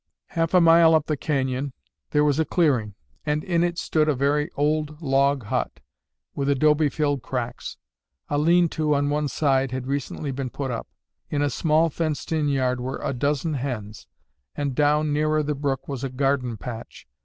[0.29, 1.73] Half a mile up the canyon
[2.09, 5.79] there was a clearing, and in it stood a very old log hut
[6.33, 7.77] with adobe filled cracks.
[8.27, 10.87] A lean to on one side had recently been put up.
[11.29, 14.07] In a small, fenced in yard were a dozen hens,
[14.55, 17.07] and down nearer the brook was a garden patch.